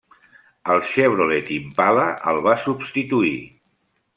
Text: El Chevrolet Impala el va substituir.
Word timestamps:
El 0.75 0.81
Chevrolet 0.91 1.51
Impala 1.57 2.07
el 2.33 2.43
va 2.49 2.57
substituir. 2.65 3.37